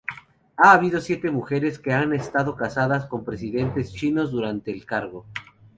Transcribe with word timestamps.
Ha 0.57 0.71
habido 0.71 0.99
siete 0.99 1.29
mujeres 1.29 1.77
que 1.77 1.93
han 1.93 2.11
estado 2.13 2.55
casadas 2.55 3.05
con 3.05 3.23
presidentes 3.23 3.93
chinos 3.93 4.31
durante 4.31 4.71
el 4.71 4.83
cargo. 4.83 5.27